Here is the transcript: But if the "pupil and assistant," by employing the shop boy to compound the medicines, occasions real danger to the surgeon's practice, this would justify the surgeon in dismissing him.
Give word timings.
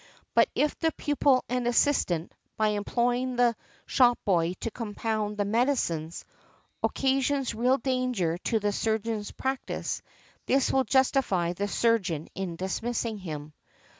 But 0.33 0.49
if 0.55 0.75
the 0.79 0.91
"pupil 0.93 1.45
and 1.47 1.67
assistant," 1.67 2.31
by 2.57 2.69
employing 2.69 3.35
the 3.35 3.55
shop 3.85 4.17
boy 4.25 4.53
to 4.61 4.71
compound 4.71 5.37
the 5.37 5.45
medicines, 5.45 6.25
occasions 6.81 7.53
real 7.53 7.77
danger 7.77 8.39
to 8.45 8.59
the 8.59 8.71
surgeon's 8.71 9.29
practice, 9.29 10.01
this 10.47 10.71
would 10.71 10.87
justify 10.87 11.53
the 11.53 11.67
surgeon 11.67 12.29
in 12.33 12.55
dismissing 12.55 13.19
him. 13.19 13.53